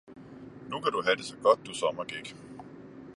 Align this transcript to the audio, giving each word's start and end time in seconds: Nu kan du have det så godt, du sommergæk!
Nu 0.69 0.79
kan 0.79 0.91
du 0.91 1.01
have 1.03 1.15
det 1.15 1.25
så 1.25 1.35
godt, 1.41 1.65
du 1.65 1.73
sommergæk! 1.73 2.35